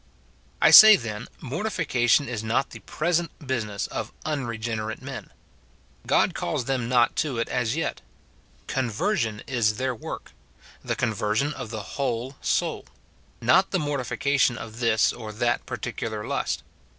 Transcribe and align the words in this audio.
I 0.63 0.71
say, 0.71 0.95
then, 0.95 1.27
mortification 1.41 2.27
is 2.27 2.43
not 2.43 2.71
the 2.71 2.79
present 2.79 3.29
business 3.37 3.85
of 3.85 4.11
unregenerate 4.25 4.99
men. 4.99 5.29
God 6.07 6.33
calls 6.33 6.65
them 6.65 6.89
not 6.89 7.15
to 7.17 7.37
it 7.37 7.47
as 7.49 7.75
yet; 7.75 8.01
conversion 8.65 9.43
is 9.45 9.75
their 9.77 9.93
work,— 9.93 10.31
the 10.83 10.95
conversion 10.95 11.53
of 11.53 11.69
the 11.69 11.83
whole 11.83 12.35
soul,— 12.41 12.87
not 13.41 13.69
the 13.69 13.77
mortification 13.77 14.57
of 14.57 14.79
this 14.79 15.13
or 15.13 15.31
that 15.33 15.67
particular 15.67 16.25
lust. 16.25 16.63